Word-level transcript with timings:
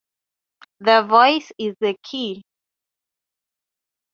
The 0.79 1.03
voice 1.03 1.51
is 1.59 1.75
the 1.79 1.95
key. 2.01 2.43